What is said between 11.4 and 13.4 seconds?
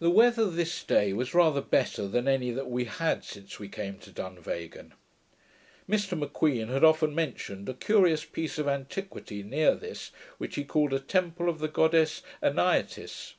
of the goddess Anaitis.